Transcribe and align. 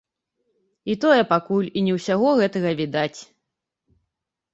І 0.93 0.95
тое, 1.03 1.17
пакуль 1.33 1.67
і 1.81 1.83
не 1.87 1.93
ўсяго 1.97 2.31
гэтага 2.39 2.71
відаць. 2.81 3.19